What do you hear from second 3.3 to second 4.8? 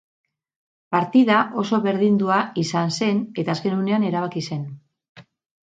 eta azken unean erabaki zen.